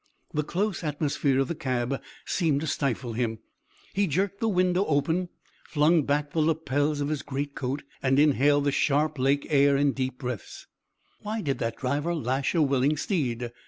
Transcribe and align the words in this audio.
The 0.33 0.43
close 0.43 0.83
atmosphere 0.83 1.37
of 1.39 1.47
the 1.47 1.53
cab 1.53 2.01
seemed 2.25 2.61
to 2.61 2.65
stifle 2.65 3.13
him: 3.13 3.37
he 3.93 4.07
jerked 4.07 4.39
the 4.39 4.49
window 4.49 4.83
open, 4.85 5.29
flung 5.67 6.05
back 6.05 6.31
the 6.31 6.39
lapels 6.39 7.01
of 7.01 7.09
his 7.09 7.21
great 7.21 7.53
coat, 7.53 7.83
and 8.01 8.17
inhaled 8.17 8.63
the 8.63 8.71
sharp 8.71 9.19
Lake 9.19 9.45
air 9.51 9.77
in 9.77 9.91
deep 9.91 10.17
breaths. 10.17 10.65
Why 11.19 11.41
did 11.41 11.59
that 11.59 11.75
driver 11.77 12.15
lash 12.15 12.55
a 12.55 12.63
willing 12.63 12.97
steed? 12.97 13.51